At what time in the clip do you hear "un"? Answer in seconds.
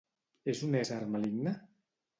0.69-0.79